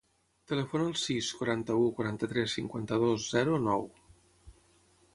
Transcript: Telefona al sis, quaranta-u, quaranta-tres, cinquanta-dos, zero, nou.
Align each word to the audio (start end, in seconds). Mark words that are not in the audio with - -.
Telefona 0.51 0.87
al 0.91 0.95
sis, 1.01 1.27
quaranta-u, 1.41 1.85
quaranta-tres, 1.99 2.57
cinquanta-dos, 2.59 3.31
zero, 3.37 3.63
nou. 3.71 3.89